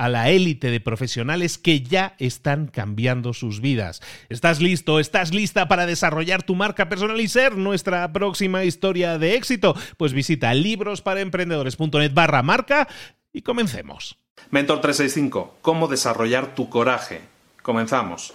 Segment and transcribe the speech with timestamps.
[0.00, 4.00] a la élite de profesionales que ya están cambiando sus vidas.
[4.30, 4.98] ¿Estás listo?
[4.98, 9.76] ¿Estás lista para desarrollar tu marca personal y ser nuestra próxima historia de éxito?
[9.98, 12.88] Pues visita librosparaemprendedores.net barra marca
[13.30, 14.16] y comencemos.
[14.50, 17.20] Mentor 365, ¿cómo desarrollar tu coraje?
[17.60, 18.32] Comenzamos.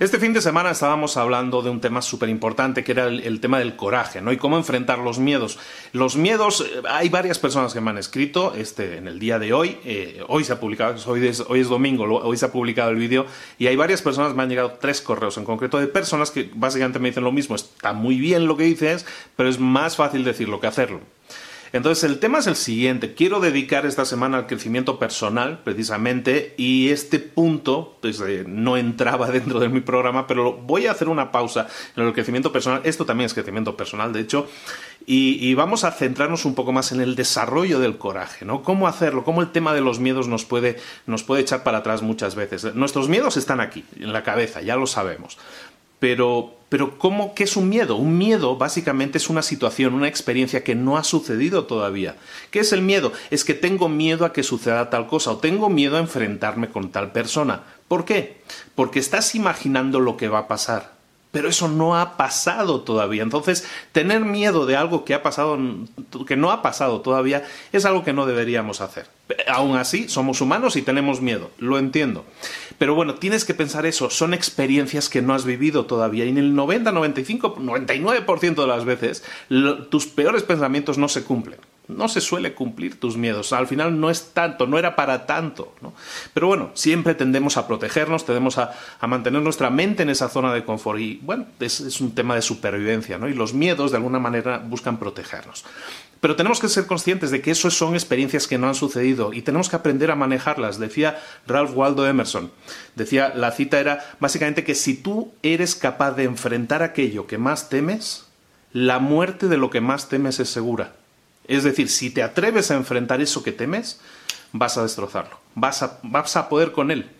[0.00, 3.58] Este fin de semana estábamos hablando de un tema súper importante que era el, tema
[3.58, 4.32] del coraje, ¿no?
[4.32, 5.58] Y cómo enfrentar los miedos.
[5.92, 9.52] Los miedos, eh, hay varias personas que me han escrito este, en el día de
[9.52, 13.26] hoy, eh, hoy se ha publicado, hoy es, domingo, hoy se ha publicado el vídeo,
[13.58, 16.98] y hay varias personas, me han llegado tres correos en concreto de personas que básicamente
[16.98, 19.04] me dicen lo mismo, está muy bien lo que dices,
[19.36, 21.00] pero es más fácil decirlo que hacerlo.
[21.72, 26.88] Entonces el tema es el siguiente, quiero dedicar esta semana al crecimiento personal precisamente y
[26.88, 31.30] este punto pues, eh, no entraba dentro de mi programa, pero voy a hacer una
[31.30, 34.48] pausa en el crecimiento personal, esto también es crecimiento personal de hecho,
[35.06, 38.62] y, vamos a centrarnos un poco más en el desarrollo del coraje, ¿no?
[38.62, 39.24] ¿Cómo hacerlo?
[39.24, 40.76] ¿Cómo el tema de los miedos nos puede,
[41.06, 42.74] nos puede echar para atrás muchas veces?
[42.74, 45.38] Nuestros miedos están aquí, en la cabeza, ya lo sabemos.
[46.00, 47.96] Pero, pero ¿cómo, ¿qué es un miedo?
[47.96, 52.16] Un miedo básicamente es una situación, una experiencia que no ha sucedido todavía.
[52.50, 53.12] ¿Qué es el miedo?
[53.30, 56.90] Es que tengo miedo a que suceda tal cosa o tengo miedo a enfrentarme con
[56.90, 57.62] tal persona.
[57.86, 58.42] ¿Por qué?
[58.74, 60.98] Porque estás imaginando lo que va a pasar.
[61.32, 63.22] Pero eso no ha pasado todavía.
[63.22, 65.56] Entonces, tener miedo de algo que ha pasado,
[66.26, 69.06] que no ha pasado todavía, es algo que no deberíamos hacer.
[69.48, 72.24] Aún así, somos humanos y tenemos miedo, lo entiendo.
[72.78, 76.38] Pero bueno, tienes que pensar eso, son experiencias que no has vivido todavía y en
[76.38, 79.24] el 90, 95, 99% de las veces
[79.90, 81.58] tus peores pensamientos no se cumplen
[81.96, 83.52] no se suele cumplir tus miedos.
[83.52, 85.74] Al final no es tanto, no era para tanto.
[85.80, 85.92] ¿no?
[86.32, 88.72] Pero bueno, siempre tendemos a protegernos, tendemos a,
[89.06, 91.00] mantener nuestra mente en esa zona de confort.
[91.00, 93.28] Y bueno, es, es, un tema de supervivencia, ¿no?
[93.28, 95.64] Y los miedos de alguna manera buscan protegernos.
[96.20, 99.40] Pero tenemos que ser conscientes de que eso son experiencias que no han sucedido y
[99.40, 100.78] tenemos que aprender a manejarlas.
[100.78, 102.50] Decía Ralph Waldo Emerson.
[102.94, 107.70] Decía, la cita era básicamente que si tú eres capaz de enfrentar aquello que más
[107.70, 108.26] temes,
[108.72, 110.94] la muerte de lo que más temes es segura.
[111.48, 113.98] Es decir, si te atreves a enfrentar eso que temes,
[114.52, 117.10] vas a destrozarlo, vas a, vas a poder con él.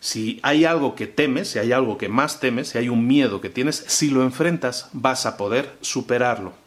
[0.00, 3.40] Si hay algo que temes, si hay algo que más temes, si hay un miedo
[3.40, 6.63] que tienes, si lo enfrentas, vas a poder superarlo.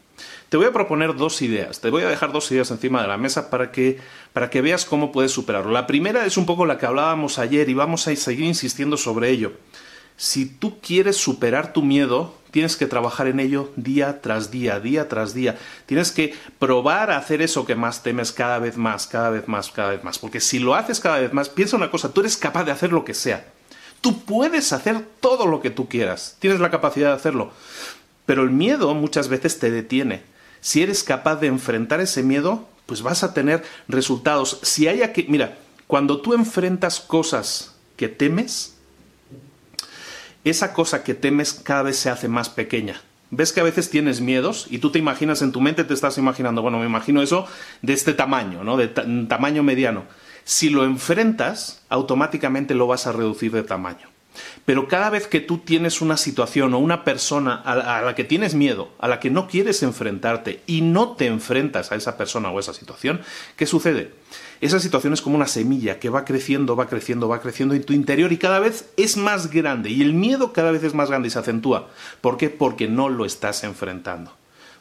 [0.48, 3.18] Te voy a proponer dos ideas, te voy a dejar dos ideas encima de la
[3.18, 3.98] mesa para que,
[4.32, 5.72] para que veas cómo puedes superarlo.
[5.72, 9.28] La primera es un poco la que hablábamos ayer y vamos a seguir insistiendo sobre
[9.28, 9.52] ello.
[10.16, 15.06] Si tú quieres superar tu miedo, tienes que trabajar en ello día tras día, día
[15.06, 15.58] tras día.
[15.84, 19.70] Tienes que probar a hacer eso que más temes cada vez más, cada vez más,
[19.70, 20.18] cada vez más.
[20.18, 22.90] Porque si lo haces cada vez más, piensa una cosa, tú eres capaz de hacer
[22.90, 23.46] lo que sea.
[24.00, 26.36] Tú puedes hacer todo lo que tú quieras.
[26.38, 27.52] Tienes la capacidad de hacerlo.
[28.24, 30.22] Pero el miedo muchas veces te detiene.
[30.60, 34.60] Si eres capaz de enfrentar ese miedo, pues vas a tener resultados.
[34.62, 38.76] Si hay que, mira, cuando tú enfrentas cosas que temes,
[40.44, 43.02] esa cosa que temes cada vez se hace más pequeña.
[43.30, 46.16] Ves que a veces tienes miedos y tú te imaginas en tu mente, te estás
[46.16, 47.46] imaginando, bueno, me imagino eso
[47.82, 48.76] de este tamaño, ¿no?
[48.78, 50.04] De tamaño mediano.
[50.44, 54.08] Si lo enfrentas, automáticamente lo vas a reducir de tamaño.
[54.64, 58.54] Pero cada vez que tú tienes una situación o una persona a la que tienes
[58.54, 62.60] miedo, a la que no quieres enfrentarte y no te enfrentas a esa persona o
[62.60, 63.20] esa situación,
[63.56, 64.12] ¿qué sucede?
[64.60, 67.92] Esa situación es como una semilla que va creciendo, va creciendo, va creciendo en tu
[67.92, 71.28] interior y cada vez es más grande y el miedo cada vez es más grande
[71.28, 71.88] y se acentúa.
[72.20, 72.50] ¿Por qué?
[72.50, 74.32] Porque no lo estás enfrentando.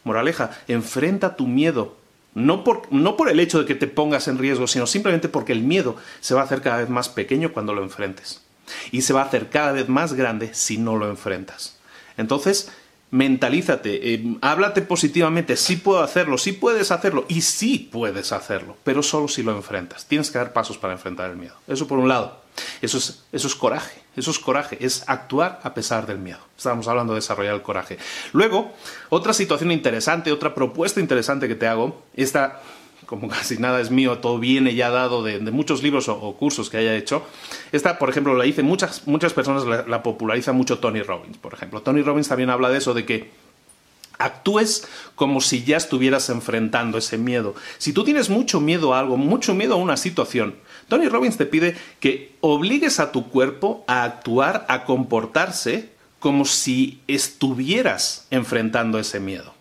[0.03, 1.95] Moraleja, enfrenta tu miedo.
[2.33, 5.53] No por, no por el hecho de que te pongas en riesgo, sino simplemente porque
[5.53, 8.46] el miedo se va a hacer cada vez más pequeño cuando lo enfrentes.
[8.91, 11.77] Y se va a hacer cada vez más grande si no lo enfrentas.
[12.17, 12.71] Entonces,
[13.11, 19.01] mentalízate, eh, háblate positivamente, sí puedo hacerlo, sí puedes hacerlo y sí puedes hacerlo, pero
[19.01, 20.05] solo si lo enfrentas.
[20.05, 21.55] Tienes que dar pasos para enfrentar el miedo.
[21.67, 22.41] Eso por un lado.
[22.81, 26.39] Eso es, eso es coraje, eso es coraje, es actuar a pesar del miedo.
[26.57, 27.99] Estábamos hablando de desarrollar el coraje.
[28.33, 28.73] Luego,
[29.09, 32.61] otra situación interesante, otra propuesta interesante que te hago, esta
[33.07, 36.77] como casi nada es mío, todo viene ya dado de, muchos libros o, cursos que
[36.77, 37.23] haya hecho.
[37.71, 41.81] Esta, por ejemplo, la hice, muchas, muchas personas la, populariza mucho Tony Robbins, por ejemplo.
[41.81, 43.31] Tony Robbins también habla de eso, de que
[44.19, 47.55] actúes como si ya estuvieras enfrentando ese miedo.
[47.77, 50.55] Si tú tienes mucho miedo a algo, mucho miedo a una situación,
[50.87, 55.89] Tony Robbins te pide que obligues a tu cuerpo a actuar, a comportarse
[56.19, 59.56] como si estuvieras enfrentando ese miedo.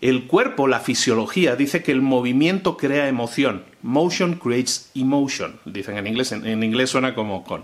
[0.00, 3.64] El cuerpo, la fisiología, dice que el movimiento crea emoción.
[3.82, 6.32] Motion creates emotion, dicen en inglés.
[6.32, 7.62] En, inglés suena como con,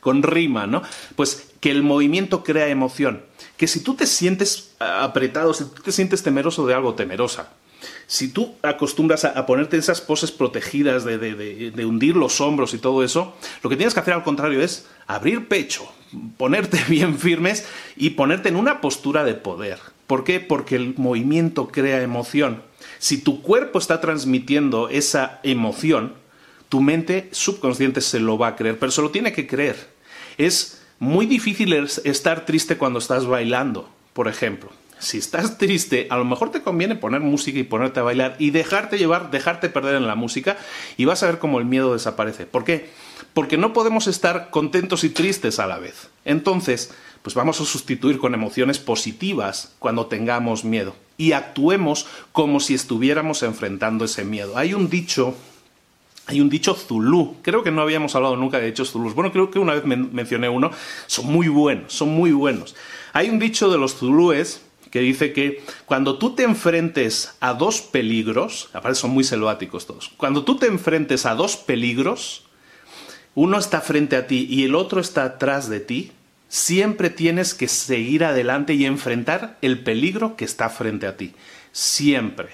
[0.00, 0.82] con rima, ¿no?
[1.16, 3.22] Pues que el movimiento crea emoción.
[3.56, 7.50] Que si tú te sientes apretado, si tú te sientes temeroso de algo, temerosa,
[8.06, 13.02] si tú acostumbras a, ponerte esas poses protegidas de, de, hundir los hombros y todo
[13.04, 15.90] eso, lo que tienes que hacer al contrario es abrir pecho,
[16.36, 17.66] ponerte bien firmes
[17.96, 19.78] y ponerte en una postura de poder.
[20.10, 20.40] ¿Por qué?
[20.40, 22.64] Porque el movimiento crea emoción.
[22.98, 26.14] Si tu cuerpo está transmitiendo esa emoción,
[26.68, 29.76] tu mente subconsciente se lo va a creer, pero se lo tiene que creer.
[30.36, 31.72] Es muy difícil
[32.02, 34.72] estar triste cuando estás bailando, por ejemplo.
[34.98, 38.50] Si estás triste, a lo mejor te conviene poner música y ponerte a bailar y
[38.50, 40.58] dejarte llevar, dejarte perder en la música
[40.96, 42.46] y vas a ver cómo el miedo desaparece.
[42.46, 42.90] ¿Por qué?
[43.32, 46.10] Porque no podemos estar contentos y tristes a la vez.
[46.24, 46.90] Entonces,
[47.22, 53.42] pues vamos a sustituir con emociones positivas cuando tengamos miedo y actuemos como si estuviéramos
[53.42, 54.56] enfrentando ese miedo.
[54.56, 55.34] Hay un dicho,
[56.26, 59.50] hay un dicho zulú, creo que no habíamos hablado nunca de dichos zulús, bueno, creo
[59.50, 60.70] que una vez mencioné uno,
[61.06, 62.74] son muy buenos, son muy buenos.
[63.12, 67.82] Hay un dicho de los zulúes que dice que cuando tú te enfrentes a dos
[67.82, 72.44] peligros, aparte son muy selváticos todos, cuando tú te enfrentes a dos peligros,
[73.34, 76.12] uno está frente a ti y el otro está atrás de ti,
[76.50, 81.32] Siempre tienes que seguir adelante y enfrentar el peligro que está frente a ti.
[81.70, 82.48] Siempre.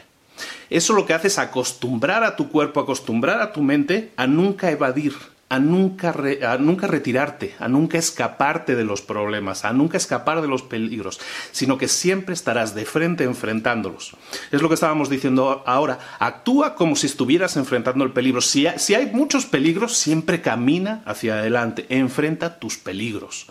[0.68, 4.70] Eso lo que hace es acostumbrar a tu cuerpo, acostumbrar a tu mente a nunca
[4.70, 5.14] evadir,
[5.48, 10.48] a nunca, a nunca retirarte, a nunca escaparte de los problemas, a nunca escapar de
[10.48, 11.18] los peligros,
[11.50, 14.14] sino que siempre estarás de frente enfrentándolos.
[14.52, 16.00] Es lo que estábamos diciendo ahora.
[16.18, 18.42] Actúa como si estuvieras enfrentando el peligro.
[18.42, 23.46] Si si hay muchos peligros, siempre camina hacia adelante, enfrenta tus peligros.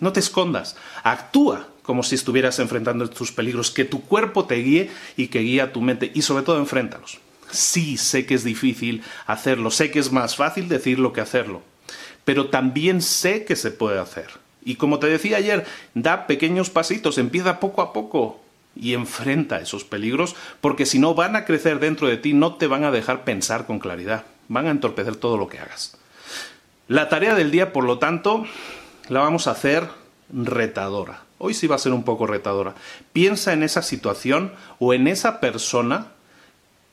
[0.00, 4.90] No te escondas, actúa como si estuvieras enfrentando tus peligros, que tu cuerpo te guíe
[5.16, 6.10] y que guíe a tu mente.
[6.14, 7.20] Y sobre todo enfréntalos.
[7.50, 11.62] Sí, sé que es difícil hacerlo, sé que es más fácil decirlo que hacerlo,
[12.24, 14.26] pero también sé que se puede hacer.
[14.64, 18.40] Y como te decía ayer, da pequeños pasitos, empieza poco a poco
[18.74, 22.66] y enfrenta esos peligros, porque si no van a crecer dentro de ti, no te
[22.66, 25.96] van a dejar pensar con claridad, van a entorpecer todo lo que hagas.
[26.88, 28.44] La tarea del día, por lo tanto,
[29.08, 29.88] la vamos a hacer
[30.32, 31.22] retadora.
[31.38, 32.74] Hoy sí va a ser un poco retadora.
[33.12, 36.08] Piensa en esa situación o en esa persona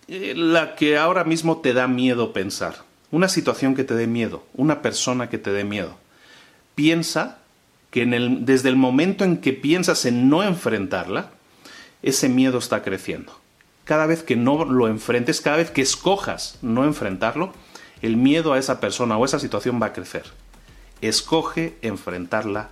[0.07, 2.83] eh, la que ahora mismo te da miedo pensar.
[3.11, 5.97] Una situación que te dé miedo, una persona que te dé miedo.
[6.75, 7.39] Piensa
[7.91, 11.29] que desde el momento en que piensas en no enfrentarla,
[12.01, 13.39] ese miedo está creciendo.
[13.85, 17.53] Cada vez que no lo enfrentes, cada vez que escojas no enfrentarlo,
[18.01, 20.23] el miedo a esa persona o esa situación va a crecer.
[21.03, 22.69] Escoge enfrentarla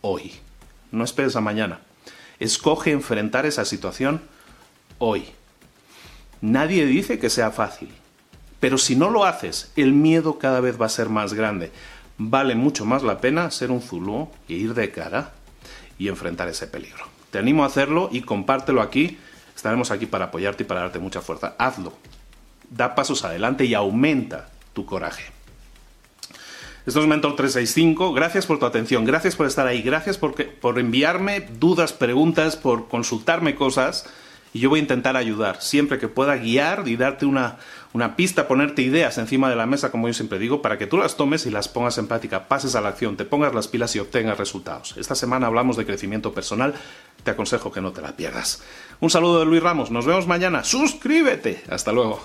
[0.00, 0.32] hoy.
[0.90, 1.80] No esperes a mañana.
[2.40, 4.22] Escoge enfrentar esa situación
[4.96, 5.26] hoy.
[6.40, 7.90] Nadie dice que sea fácil,
[8.58, 11.70] pero si no lo haces, el miedo cada vez va a ser más grande.
[12.16, 15.34] Vale mucho más la pena ser un zulú e ir de cara
[15.98, 17.04] y enfrentar ese peligro.
[17.30, 19.18] Te animo a hacerlo y compártelo aquí.
[19.54, 21.54] Estaremos aquí para apoyarte y para darte mucha fuerza.
[21.58, 21.92] Hazlo.
[22.70, 25.37] Da pasos adelante y aumenta tu coraje.
[26.88, 28.14] Esto es Mentor 365.
[28.14, 32.88] Gracias por tu atención, gracias por estar ahí, gracias por, por enviarme dudas, preguntas, por
[32.88, 34.06] consultarme cosas.
[34.54, 37.58] y yo voy a intentar ayudar siempre que pueda guiar y darte una,
[37.92, 40.96] una pista, ponerte ideas encima de la mesa, como yo siempre digo, para que tú
[40.96, 43.94] las tomes y las pongas en práctica, pases a la acción, te pongas las pilas
[43.94, 44.94] y obtengas resultados.
[44.96, 46.72] Esta semana hablamos de crecimiento personal,
[47.22, 48.62] te aconsejo que no te la pierdas.
[49.00, 52.24] Un saludo de Luis Ramos, nos vemos mañana, suscríbete, hasta luego.